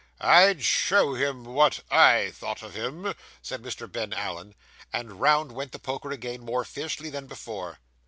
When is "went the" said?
5.51-5.77